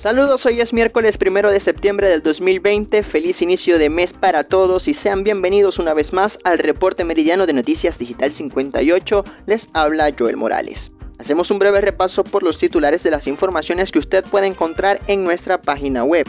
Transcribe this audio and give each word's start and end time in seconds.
Saludos, 0.00 0.46
hoy 0.46 0.62
es 0.62 0.72
miércoles 0.72 1.18
primero 1.18 1.50
de 1.50 1.60
septiembre 1.60 2.08
del 2.08 2.22
2020. 2.22 3.02
Feliz 3.02 3.42
inicio 3.42 3.78
de 3.78 3.90
mes 3.90 4.14
para 4.14 4.44
todos 4.44 4.88
y 4.88 4.94
sean 4.94 5.24
bienvenidos 5.24 5.78
una 5.78 5.92
vez 5.92 6.14
más 6.14 6.38
al 6.42 6.58
reporte 6.58 7.04
meridiano 7.04 7.44
de 7.44 7.52
Noticias 7.52 7.98
Digital 7.98 8.32
58. 8.32 9.26
Les 9.44 9.68
habla 9.74 10.10
Joel 10.18 10.38
Morales. 10.38 10.92
Hacemos 11.18 11.50
un 11.50 11.58
breve 11.58 11.82
repaso 11.82 12.24
por 12.24 12.42
los 12.42 12.56
titulares 12.56 13.02
de 13.02 13.10
las 13.10 13.26
informaciones 13.26 13.92
que 13.92 13.98
usted 13.98 14.24
puede 14.24 14.46
encontrar 14.46 15.02
en 15.06 15.22
nuestra 15.22 15.60
página 15.60 16.02
web. 16.02 16.26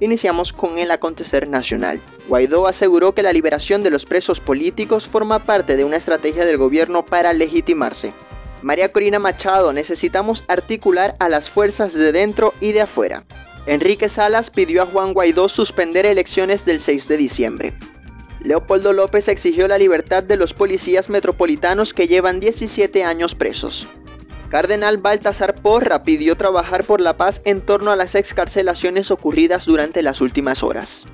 Iniciamos 0.00 0.54
con 0.54 0.78
el 0.78 0.90
acontecer 0.90 1.48
nacional. 1.48 2.00
Guaidó 2.28 2.66
aseguró 2.66 3.12
que 3.12 3.22
la 3.22 3.34
liberación 3.34 3.82
de 3.82 3.90
los 3.90 4.06
presos 4.06 4.40
políticos 4.40 5.06
forma 5.06 5.44
parte 5.44 5.76
de 5.76 5.84
una 5.84 5.96
estrategia 5.96 6.46
del 6.46 6.56
gobierno 6.56 7.04
para 7.04 7.34
legitimarse. 7.34 8.14
María 8.66 8.90
Corina 8.90 9.20
Machado, 9.20 9.72
necesitamos 9.72 10.42
articular 10.48 11.14
a 11.20 11.28
las 11.28 11.48
fuerzas 11.48 11.94
de 11.94 12.10
dentro 12.10 12.52
y 12.60 12.72
de 12.72 12.80
afuera. 12.80 13.22
Enrique 13.66 14.08
Salas 14.08 14.50
pidió 14.50 14.82
a 14.82 14.86
Juan 14.86 15.14
Guaidó 15.14 15.48
suspender 15.48 16.04
elecciones 16.04 16.64
del 16.64 16.80
6 16.80 17.06
de 17.06 17.16
diciembre. 17.16 17.78
Leopoldo 18.40 18.92
López 18.92 19.28
exigió 19.28 19.68
la 19.68 19.78
libertad 19.78 20.24
de 20.24 20.36
los 20.36 20.52
policías 20.52 21.08
metropolitanos 21.08 21.94
que 21.94 22.08
llevan 22.08 22.40
17 22.40 23.04
años 23.04 23.36
presos. 23.36 23.86
Cardenal 24.50 24.98
Baltasar 24.98 25.54
Porra 25.54 26.02
pidió 26.02 26.36
trabajar 26.36 26.82
por 26.82 27.00
la 27.00 27.16
paz 27.16 27.42
en 27.44 27.60
torno 27.60 27.92
a 27.92 27.96
las 27.96 28.16
excarcelaciones 28.16 29.12
ocurridas 29.12 29.66
durante 29.66 30.02
las 30.02 30.20
últimas 30.20 30.64
horas. 30.64 31.06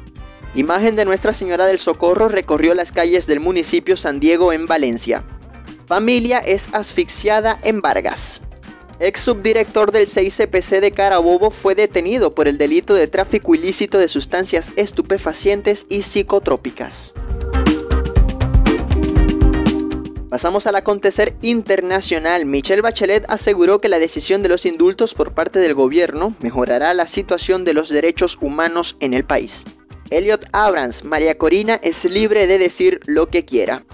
Imagen 0.54 0.96
de 0.96 1.04
Nuestra 1.04 1.34
Señora 1.34 1.66
del 1.66 1.80
Socorro 1.80 2.30
recorrió 2.30 2.72
las 2.72 2.92
calles 2.92 3.26
del 3.26 3.40
municipio 3.40 3.98
San 3.98 4.20
Diego 4.20 4.54
en 4.54 4.66
Valencia. 4.66 5.22
Familia 5.86 6.38
es 6.38 6.68
asfixiada 6.72 7.58
en 7.62 7.80
Vargas. 7.80 8.42
Ex 9.00 9.20
subdirector 9.20 9.90
del 9.90 10.06
6CPC 10.06 10.80
de 10.80 10.92
Carabobo 10.92 11.50
fue 11.50 11.74
detenido 11.74 12.34
por 12.34 12.46
el 12.46 12.56
delito 12.56 12.94
de 12.94 13.08
tráfico 13.08 13.54
ilícito 13.54 13.98
de 13.98 14.08
sustancias 14.08 14.72
estupefacientes 14.76 15.86
y 15.88 16.02
psicotrópicas. 16.02 17.14
Pasamos 20.30 20.66
al 20.66 20.76
acontecer 20.76 21.36
internacional. 21.42 22.46
Michelle 22.46 22.80
Bachelet 22.80 23.26
aseguró 23.28 23.80
que 23.80 23.88
la 23.88 23.98
decisión 23.98 24.42
de 24.42 24.48
los 24.48 24.64
indultos 24.64 25.14
por 25.14 25.34
parte 25.34 25.58
del 25.58 25.74
gobierno 25.74 26.34
mejorará 26.40 26.94
la 26.94 27.06
situación 27.06 27.64
de 27.64 27.74
los 27.74 27.88
derechos 27.88 28.38
humanos 28.40 28.96
en 29.00 29.14
el 29.14 29.24
país. 29.24 29.64
Elliot 30.10 30.46
Abrams, 30.52 31.04
María 31.04 31.36
Corina 31.36 31.74
es 31.82 32.04
libre 32.04 32.46
de 32.46 32.58
decir 32.58 33.00
lo 33.04 33.26
que 33.26 33.44
quiera. 33.44 33.84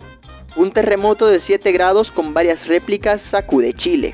Un 0.55 0.71
terremoto 0.71 1.27
de 1.27 1.39
7 1.39 1.71
grados 1.71 2.11
con 2.11 2.35
varias 2.35 2.67
réplicas 2.67 3.23
sacude 3.23 3.73
Chile. 3.73 4.13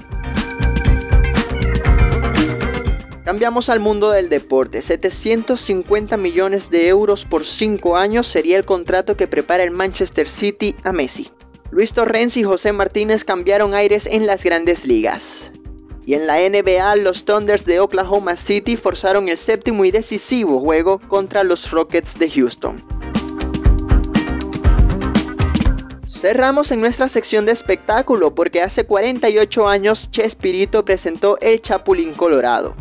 Cambiamos 3.24 3.70
al 3.70 3.80
mundo 3.80 4.12
del 4.12 4.28
deporte. 4.28 4.82
750 4.82 6.18
millones 6.18 6.70
de 6.70 6.90
euros 6.90 7.24
por 7.24 7.46
5 7.46 7.96
años 7.96 8.28
sería 8.28 8.58
el 8.58 8.66
contrato 8.66 9.16
que 9.16 9.30
prepara 9.30 9.64
el 9.64 9.72
Manchester 9.72 10.30
City 10.30 10.76
a 10.84 10.92
Messi. 10.92 11.32
Luis 11.72 11.94
Torrens 11.94 12.36
y 12.36 12.44
José 12.44 12.74
Martínez 12.74 13.24
cambiaron 13.24 13.74
aires 13.74 14.08
en 14.08 14.28
las 14.28 14.44
grandes 14.44 14.86
ligas. 14.86 15.54
Y 16.06 16.16
en 16.16 16.28
la 16.28 16.38
NBA, 16.38 16.98
los 16.98 17.24
Thunders 17.24 17.66
de 17.66 17.80
Oklahoma 17.80 18.36
City 18.36 18.76
forzaron 18.76 19.30
el 19.30 19.38
séptimo 19.38 19.86
y 19.86 19.92
decisivo 19.92 20.60
juego 20.60 21.00
contra 21.08 21.46
los 21.46 21.72
Rockets 21.72 22.20
de 22.20 22.30
Houston. 22.30 22.84
Cerramos 26.12 26.72
en 26.72 26.82
nuestra 26.82 27.08
sección 27.08 27.46
de 27.46 27.54
espectáculo 27.54 28.36
porque 28.36 28.62
hace 28.62 28.86
48 28.86 29.68
años 29.68 30.12
Chespirito 30.12 30.84
presentó 30.84 31.38
El 31.40 31.62
Chapulín 31.62 32.14
Colorado. 32.14 32.76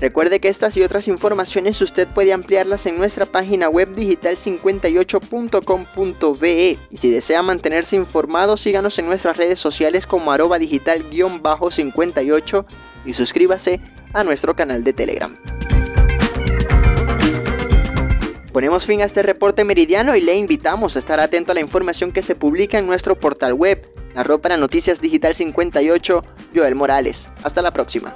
Recuerde 0.00 0.40
que 0.40 0.48
estas 0.48 0.76
y 0.78 0.82
otras 0.82 1.08
informaciones 1.08 1.82
usted 1.82 2.08
puede 2.08 2.32
ampliarlas 2.32 2.86
en 2.86 2.96
nuestra 2.96 3.26
página 3.26 3.68
web 3.68 3.94
digital58.com.be 3.94 6.78
y 6.90 6.96
si 6.96 7.10
desea 7.10 7.42
mantenerse 7.42 7.96
informado 7.96 8.56
síganos 8.56 8.98
en 8.98 9.04
nuestras 9.06 9.36
redes 9.36 9.60
sociales 9.60 10.06
como 10.06 10.32
arroba 10.32 10.58
digital-58 10.58 12.64
y 13.04 13.12
suscríbase 13.12 13.82
a 14.14 14.24
nuestro 14.24 14.56
canal 14.56 14.84
de 14.84 14.94
Telegram. 14.94 15.36
Ponemos 18.54 18.86
fin 18.86 19.02
a 19.02 19.04
este 19.04 19.22
reporte 19.22 19.64
meridiano 19.64 20.16
y 20.16 20.22
le 20.22 20.34
invitamos 20.34 20.96
a 20.96 20.98
estar 20.98 21.20
atento 21.20 21.52
a 21.52 21.54
la 21.54 21.60
información 21.60 22.10
que 22.10 22.22
se 22.22 22.34
publica 22.34 22.78
en 22.78 22.86
nuestro 22.86 23.20
portal 23.20 23.52
web, 23.52 23.86
arroba 24.16 24.40
para 24.42 24.56
Noticias 24.56 25.00
Digital 25.00 25.36
58, 25.36 26.24
Joel 26.54 26.74
Morales. 26.74 27.28
Hasta 27.44 27.62
la 27.62 27.72
próxima. 27.72 28.12